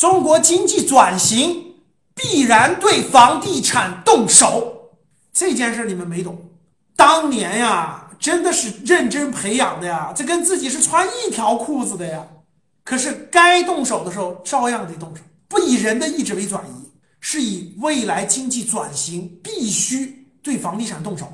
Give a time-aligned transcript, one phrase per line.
[0.00, 1.74] 中国经济转型
[2.14, 4.96] 必然对房地产动手，
[5.30, 6.40] 这件事你们没懂。
[6.96, 12.26] 当年呀，真的是认真培养的呀，这跟自己是穿一条裤子的呀。
[12.82, 16.90] 可是该动手的时候，照样得动手，不以人的意志为转移，
[17.20, 21.30] 是以未来经济转型必须对房地产动手，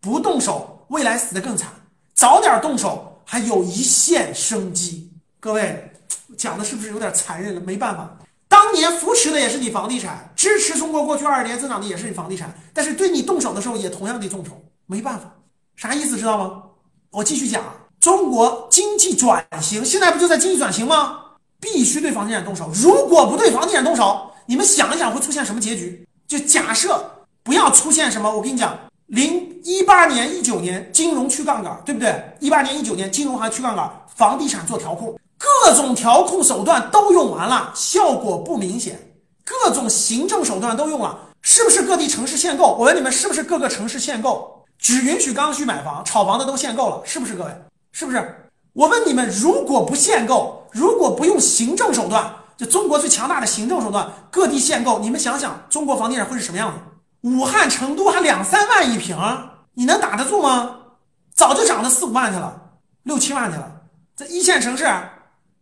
[0.00, 1.70] 不动手，未来死得更惨。
[2.14, 5.08] 早点动手，还有一线生机。
[5.38, 5.88] 各位
[6.36, 7.60] 讲的是不是有点残忍了？
[7.60, 8.10] 没办法，
[8.48, 14.52] 当年扶持的也是你房地产，支持中国过去二十年增长的也是你房地产，但是对你动手的时候，也同样得动手。
[14.86, 15.32] 没办法，
[15.76, 16.62] 啥意思知道吗？
[17.10, 17.62] 我继续讲，
[18.00, 21.20] 中国经济转型现在不就在经济转型吗？
[21.60, 22.70] 必须对房地产动手。
[22.74, 26.06] 如果不对房地产动手，你们想一想会出现什么结局？
[26.26, 27.10] 就假设
[27.42, 28.78] 不要出现什么，我跟你讲。
[29.08, 32.22] 零一八年、一九年金融去杠杆，对不对？
[32.40, 39.00] 一八年、一九年金融还去杠杆，房地产做调控，各种调控手段都用完了，效果不明显。
[39.44, 42.74] 各种行政手段都用了，是不是各地城市限购？
[42.74, 47.00] 我问你们，是不是各个城市限购，只允许刚需买房、炒房的都限购了？
[47.04, 47.50] 是不是各位？
[47.92, 48.50] 是不是？
[48.74, 56.78] 我问你们，如果不限购，如果不用行政手段，就中国最强大的行政手段，各地限购，你们想想，中国房地产会是什么样子？
[57.22, 59.16] 武汉、成都还两三万一平，
[59.74, 60.76] 你能打得住吗？
[61.34, 62.60] 早就涨到四五万去了，
[63.04, 63.72] 六七万去了。
[64.16, 64.84] 这一线城市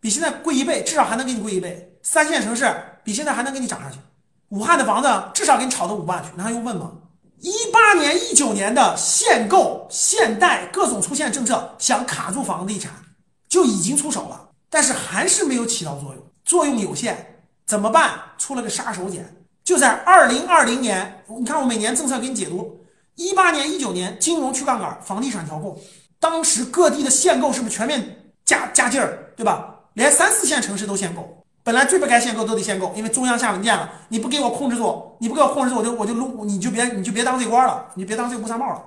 [0.00, 1.70] 比现在贵一倍，至少还能给你贵一倍；
[2.02, 3.98] 三线城市比现在还能给你涨上去。
[4.50, 6.92] 武汉的房子至少给你炒到五万去，那还用问吗？
[7.40, 12.92] 一八年、一九年的限购、限贷各种出现政策，想卡住房地产，
[13.48, 17.42] 就已经出手了，但是还是没有起到作用，作用有限。
[17.66, 18.18] 怎么办？
[18.38, 19.22] 出了个杀手锏。
[19.62, 22.80] 就在二零二零年，你看我每年政策给你解读。
[23.14, 25.78] 一八年、一九年金融去杠杆，房地产调控，
[26.18, 29.77] 当时各地的限购是不是全面加加劲儿，对吧？
[29.98, 31.28] 连三四线城市都限购，
[31.64, 38.80] 本来最不该限购都得限购，因为中央下文件了，你不给我控制住，你不给我控制住，我就我就撸，你就别你就别当这官了，你别当这乌纱帽了。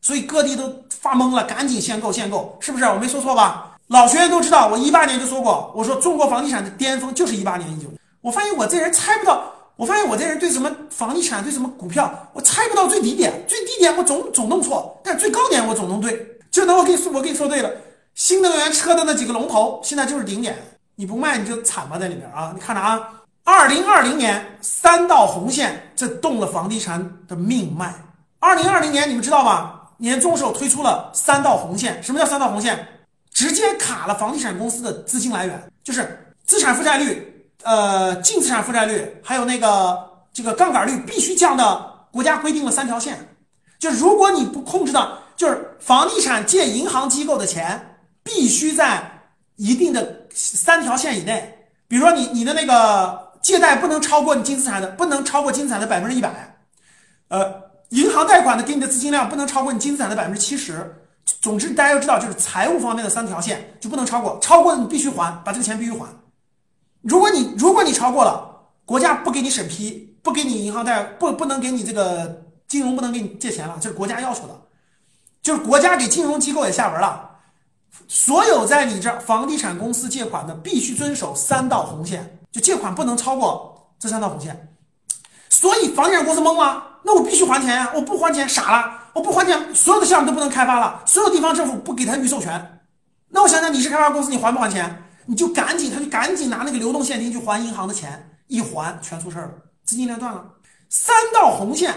[0.00, 2.84] 所以各地都发懵了，赶紧限购限购，是不是？
[2.84, 3.76] 我没说错吧？
[3.88, 8.00] 老学员都知道，我一八年就说过，我说中国房地产的巅峰就是一八年、一九年。
[8.22, 9.44] 我发现我这人猜不到。
[9.76, 16.38] 我发现我这人对什么房地产、对什么股票，我猜不到最低点，最低点我总总弄错，但最高点我总弄对。
[16.50, 17.68] 就等我给你说，我给你说对了。
[18.14, 20.56] 新能源车的那几个龙头，现在就是顶点，
[20.94, 22.52] 你不卖你就惨吧，在里面啊！
[22.54, 23.10] 你看着啊，
[23.42, 27.92] 二零二零年三道红线，这动了房地产的命脉。
[28.38, 29.90] 二零二零年你们知道吧？
[29.96, 32.86] 年终时候推出了三道红线，什么叫三道红线？
[33.32, 37.30] 直接卡了房地产公司的资金来源，就是资产负债率。
[37.64, 39.98] 呃，净资产负债率还有那个
[40.32, 43.26] 这个杠杆率必须降的，国家规定的三条线，
[43.78, 47.93] 就如果你不控制的，就是房地产借银行机构的钱
[48.24, 56.58] 必须在一定的三条线以内，比如说你你的那个借贷不能超过你净资产的，不能超过净资产的百分之一百，
[57.28, 61.04] 呃，银行贷款的给你的资金量不能超过你净资产的百分之七十，
[61.40, 66.08] 总之大家要知道，就是财务方面的三条线就不能超过，超过你必须还，把这个钱必须还。
[67.02, 68.50] 如果你如果你超过了，
[68.86, 74.58] 国家不给你审批，不给你银行贷，不不能给你这个金融不能给你借钱了，这是国家要求的，
[75.42, 77.33] 就是国家给金融机构也下文了，
[78.14, 84.72] 所有在你这房地产公司借款的必须遵守三道红线，就借款不能超过这三道红线。
[85.50, 92.80] 所以房地产公司懵了，那我必须还钱呀，我不还钱傻了，我不还钱，所有的项目都不能开发了，所有地方政府不给他预授权，
[93.30, 95.02] 那我想想你是开发公司，你还不还钱？
[95.26, 99.52] 你就赶紧，他就赶紧拿那个流动现金去还银行的钱，一还全出事儿了，
[99.84, 100.44] 资金链断了，
[100.88, 101.92] 三道红线，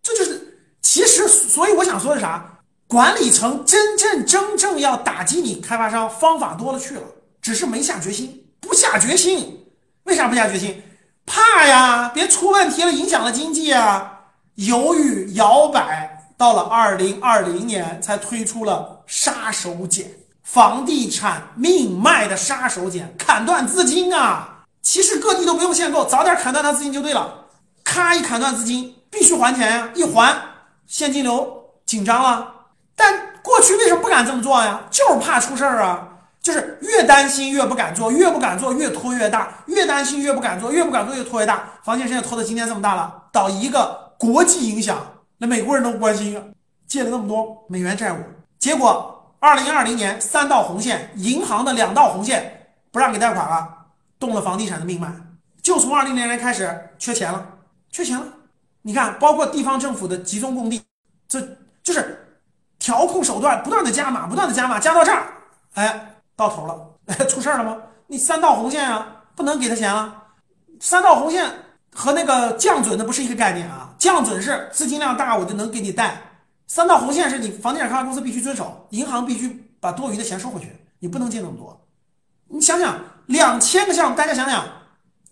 [0.00, 2.55] 这就是其实，所以我想说的啥？
[2.88, 7.02] 管理层真正真正要打击你开发商方法多了去了，
[7.42, 9.66] 只是没下决心，不下决心，
[10.04, 10.82] 为啥不下决心？
[11.26, 14.20] 怕呀，别出问题了，影响了经济啊，
[14.54, 20.06] 犹豫摇摆，到了二零二零年才推出了杀手锏。
[20.44, 24.62] 房地产命脉的杀手锏，砍断资金啊！
[24.80, 27.46] 其实各地都不用限购，早点砍断他资金就对了。
[27.82, 29.90] 咔一砍断资金，必须还钱呀！
[29.96, 30.40] 一还，
[30.86, 32.52] 现金流紧张了。
[32.96, 34.80] 但过去为什么不敢这么做呀？
[34.90, 36.08] 就是怕出事儿啊！
[36.42, 41.68] 就是越担心越不敢做，越不敢做越拖越大，越担心越不敢做，越不敢做越拖越大。
[41.84, 44.98] 房地产现在拖到今天这么大了，到一个国际影响，
[45.38, 46.40] 那美国人都不关心，
[46.86, 48.16] 借了那么多美元债务，
[48.58, 49.12] 结果。
[49.38, 53.68] 二零二零年三道红线，银行的两道红线不让给贷款了，
[54.18, 55.12] 动了房地产的命脉。
[55.62, 57.46] 就从二零年开始缺钱了，
[57.90, 58.24] 缺钱了。
[58.82, 60.82] 你看，包括地方政府的集中供地，
[61.28, 61.40] 这
[61.84, 62.25] 就是
[62.86, 65.24] 调控手段不断的加码，不断的加码，加到这儿，
[65.74, 67.76] 哎，到头了，哎 出事儿了吗？
[68.06, 70.22] 你三道红线啊，不能给他钱了。
[70.78, 71.50] 三道红线
[71.92, 73.92] 和那个降准的不是一个概念啊。
[73.98, 76.12] 降准是资金量大，我就能给你贷；
[76.68, 79.48] 三道红线是你房地产开发公司必须遵守，银行必须
[79.80, 80.68] 把多余的钱收回去，
[81.00, 81.84] 你不能借那么多。
[82.46, 82.96] 你想想，
[83.26, 84.64] 两千个项目，大家想想，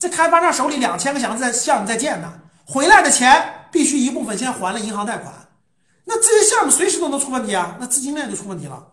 [0.00, 2.32] 这开发商手里两千个项目在项目在建呢，
[2.66, 5.32] 回来的钱必须一部分先还了银行贷款，
[6.04, 8.86] 那这些项目随时都能出问题啊，那资金链就出问题了。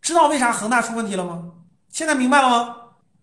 [0.00, 1.42] 知道为啥恒大出问题了吗？
[1.90, 2.76] 现在明白了吗？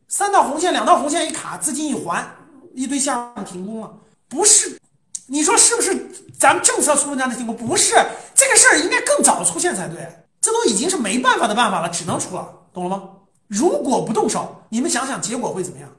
[0.07, 2.25] 三道红线，两道红线一卡，资金一还，
[2.74, 3.91] 一堆项目停工了。
[4.30, 4.80] 不是，
[5.27, 5.95] 你说是不是？
[6.38, 7.56] 咱们政策出问题才停工？
[7.56, 7.95] 不是，
[8.35, 10.07] 这个事儿应该更早出现才对。
[10.41, 13.09] 这都已经是没办法的办法了，只能出了，懂了吗？
[13.47, 15.89] 如果不动手，你们想想结果会怎么样？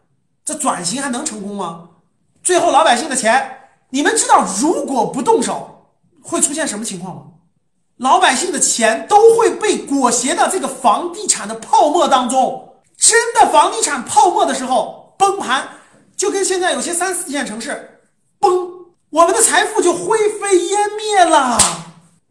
[0.45, 1.89] 这转型还能成功吗？
[2.43, 3.59] 最后老百姓的钱，
[3.89, 5.74] 你们知道如果不动手
[6.25, 7.23] 会出现什么情况吗？
[7.99, 12.73] 老百姓的钱都会被裹挟到这个房地产的泡沫当中。
[12.97, 15.69] 真的房地产泡沫的时候崩盘，
[16.17, 18.01] 就跟现在有些三四线城市
[18.41, 18.53] 崩，
[19.11, 21.59] 我们的财富就灰飞烟灭了，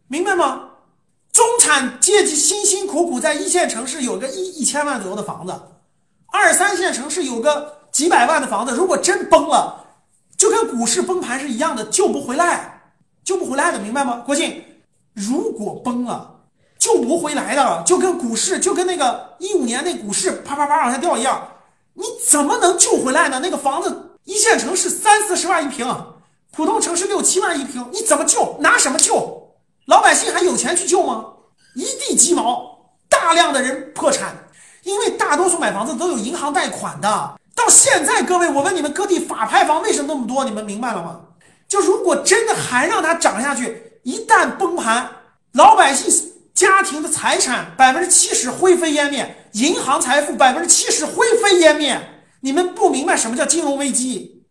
[0.08, 0.70] 明白吗？
[1.32, 5.54] 中产阶级辛辛苦苦在一线城市有个一一千万左右的房子，
[6.32, 9.84] 二三线城市有个几百万的房子，如果真崩了，
[10.36, 12.73] 就跟股市崩盘是一样的，救不回来，
[13.24, 14.22] 救不回来的，明白吗？
[14.26, 14.62] 国庆，
[15.14, 16.42] 如果崩了，
[16.78, 21.48] 救不回来的，就跟股市，就跟那个一五年那股市啪啪啪往下掉一样，
[21.94, 23.40] 你怎么能救回来呢？
[23.42, 25.86] 那个房子一线城市三四十万一平，
[26.52, 28.58] 普通城市六七万一平，你怎么救？
[28.60, 29.54] 拿什么救？
[29.86, 31.24] 老百姓还有钱去救吗？
[31.74, 32.78] 一地鸡毛，
[33.08, 34.36] 大量的人破产，
[34.82, 37.34] 因为大多数买房子都有银行贷款的。
[37.54, 40.44] 到现在，各位，我问你们，各地法拍房为什么那么多？
[40.44, 41.20] 你们明白了吗？
[41.74, 45.10] 就如果真的还让它涨下去，一旦崩盘，
[45.54, 52.00] 老百姓家庭的财产百分之七十灰飞烟灭，银行财富百分之七十灰飞烟灭。
[52.42, 54.44] 你们不明白什么叫金融危机？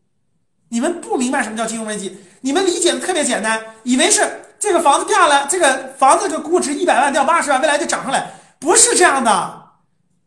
[0.67, 2.17] 你们不明白什么叫金融危机？
[2.41, 4.41] 你们理解的特别简单，以为是。
[4.59, 9.63] 这个房子掉下来，这个房子的估值一百万掉八十万，未来就涨上来，不是这样的。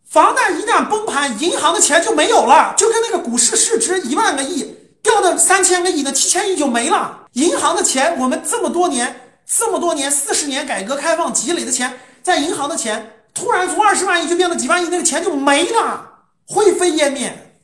[0.09, 7.27] 房贷一旦崩盘，银行的钱就没有了，就跟那个股市市值一万个亿掉到三千个亿的七千亿就没了。
[7.33, 16.09] 银行的钱，我们这么多年这么多年四十年改革开放积累的钱，在银行的钱突然从二十万亿就变到几万亿，那个钱就没了，
[16.47, 17.57] 灰飞烟灭。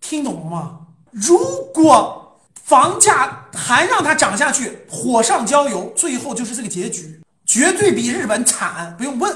[0.00, 0.80] 听懂了吗？
[1.10, 1.38] 如
[1.74, 2.22] 果。
[2.66, 9.32] 房价还让它涨下去，火上浇油，最后就是这个结局，绝对比日本惨，不用问。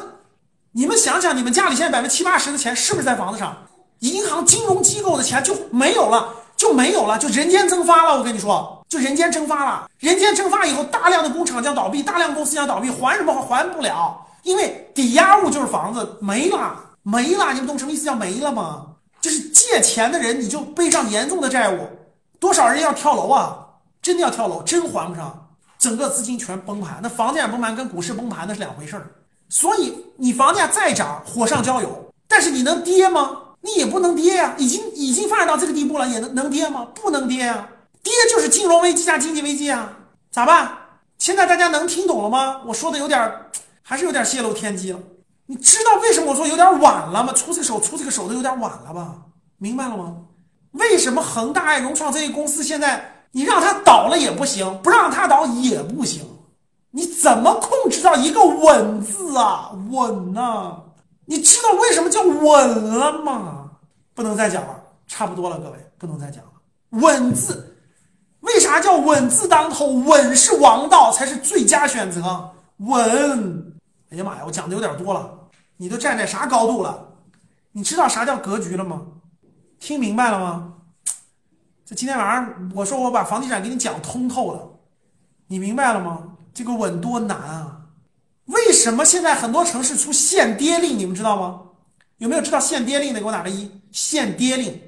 [0.72, 3.56] 你们想想，你们家里现在百分之七八十的钱是不是在房子上？
[4.00, 6.28] 银行金融机构的钱就没有了，
[6.60, 8.18] 就没有了，就人间蒸发了。
[8.18, 9.88] 我跟你说，就人间蒸发了。
[9.98, 14.20] 人间蒸发以后，大量的工厂将倒闭，大量公司将倒闭，还什么还不了？
[14.42, 17.54] 因为抵押物就是房子，没了，没了。
[17.54, 18.04] 你们懂什么意思？
[18.04, 18.88] 叫没了吗？
[19.22, 21.88] 就是借钱的人，你就背上严重的债务。
[22.38, 23.56] 多少人要跳楼啊？
[24.02, 25.48] 真的要跳楼，真还不上，
[25.78, 27.00] 整个资金全崩盘。
[27.02, 29.06] 那房价崩盘跟股市崩盘那是两回事儿。
[29.48, 33.30] 所以你房价再涨，火上浇油，但是你能跌吗？
[33.62, 36.88] 你也不能跌呀，已经已经发展到这个地步了，也能能跌吗？
[36.94, 37.68] 不能跌呀，
[38.02, 39.92] 跌就是金融危机加经济危机啊，
[40.30, 40.76] 咋办？
[41.18, 42.62] 现在大家能听懂了吗？
[42.66, 43.32] 我说的有点，
[43.82, 44.98] 还是有点泄露天机了。
[45.46, 47.32] 你知道为什么我说有点晚了吗？
[47.32, 49.16] 出这个手，出这个手都有点晚了吧？
[49.58, 50.16] 明白了吗？
[50.72, 56.24] 为什么恒大、爱融创这些公司现在你让它倒了也不行，不让它倒也不行？
[56.92, 59.72] 你怎么控制到一个稳字啊？
[59.90, 60.76] 稳呐！
[61.30, 63.70] 你知道为什么叫稳了吗？
[64.14, 66.50] 不能再讲了，差不多了，各位不能再讲了。
[66.88, 67.76] 稳字，
[68.40, 69.86] 为啥叫稳字当头？
[69.92, 72.50] 稳是王道，才是最佳选择。
[72.78, 73.72] 稳，
[74.10, 75.32] 哎呀妈呀，我讲的有点多了。
[75.76, 77.12] 你都站在啥高度了？
[77.70, 79.00] 你知道啥叫格局了吗？
[79.78, 80.74] 听明白了吗？
[81.86, 84.68] 这今天晚上我说我把房地产给你讲通透了，
[85.46, 86.24] 你明白了吗？
[86.52, 87.79] 这个稳多难啊！
[88.50, 90.98] 为什么现在很多城市出限跌令？
[90.98, 91.62] 你们知道吗？
[92.18, 93.20] 有没有知道限跌令的？
[93.20, 93.70] 给我打个一。
[93.92, 94.80] 限跌令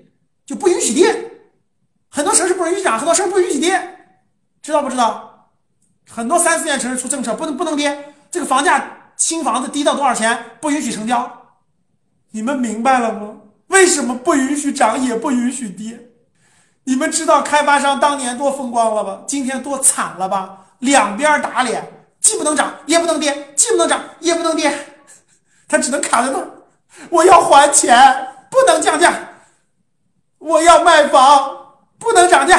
[0.46, 1.30] 就不允许跌，
[2.08, 3.98] 很多城市不允许涨，很多城市不允许跌，
[4.60, 5.48] 知道不知道？
[6.08, 11.48] 很多三四线城市出政策，不能不能跌，这个房价新房子低到多少钱不允许成交，
[12.30, 13.36] 你们明白了吗？
[13.68, 16.10] 为什么不允许涨也不允许跌？
[16.84, 19.22] 你们知道开发商当年多风光了吧？
[19.26, 20.66] 今天多惨了吧？
[20.80, 22.01] 两边打脸，
[22.32, 24.74] 既不能涨也不能跌，既不能涨也不能跌，
[25.68, 26.48] 他只能卡在那儿。
[27.10, 27.94] 我要还钱，
[28.50, 29.12] 不能降价；
[30.38, 32.58] 我要卖房，不能涨价。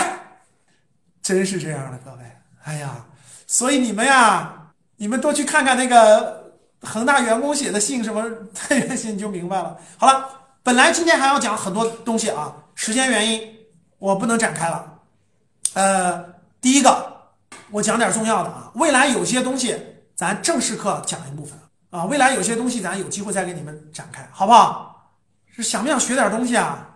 [1.24, 2.18] 真是这样的，各位。
[2.66, 3.04] 哎呀，
[3.48, 4.54] 所以你们呀，
[4.98, 6.54] 你们多去看看那个
[6.84, 9.76] 恒大员工写的信，什么太原信，你就明白了。
[9.98, 10.30] 好了。
[10.62, 13.54] 本来今天还要讲很多东西啊，时间原因，
[13.98, 14.94] 我不能展开了。
[15.74, 16.24] 呃，
[16.62, 17.13] 第一个，
[17.74, 18.72] 我讲点重要的啊。
[18.76, 19.78] 未来有些东西
[20.16, 25.12] 咱正式课讲一部分啊，未来有些东西咱有机会再给你们展开，好不好？
[25.52, 26.88] 是想不想学点东西啊？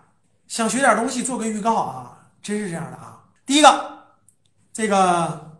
[0.48, 3.20] 想学点东西，做个预告啊，真是这样的啊。
[3.46, 4.06] 第一个，
[4.72, 5.60] 这个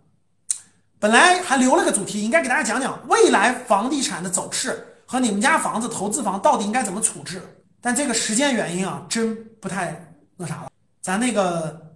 [1.00, 7.42] 本来还留了个主题，应该给大家讲讲未来房地产的走势和你们家房子投资房到底应该怎么处置。
[7.80, 10.70] 但这个时间原因啊，真不太那啥了。
[11.02, 11.87] 咱那个，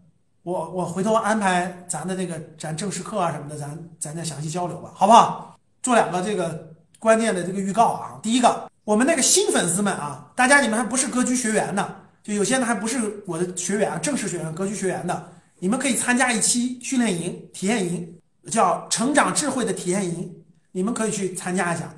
[0.44, 5.56] 我我回头安排咱的那个咱正式课啊什么的，咱咱再详细交流吧，好不好？
[5.84, 8.20] 做两个这个关键的这个预告啊。
[8.24, 11.94] 第一个，我们那个新粉丝们啊，大家你们还不是格局学员呢，
[12.24, 15.30] 就有些呢还不是我的学员啊，正式学员、格局学员的，
[15.60, 18.12] 你们可以参加一期训练营、体验营，
[18.50, 20.34] 叫成长智慧的体验营，
[20.72, 21.94] 你们可以去参加一下。